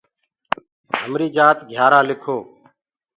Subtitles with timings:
[0.99, 2.37] همريٚ جآت گھِيآرآ لِکو۔